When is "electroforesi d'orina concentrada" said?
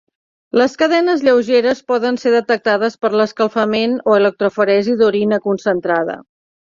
4.23-6.17